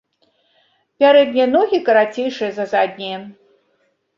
Пярэднія 1.03 1.47
ногі 1.57 1.77
карацейшыя 1.91 2.51
за 2.57 2.65
заднія. 2.73 3.17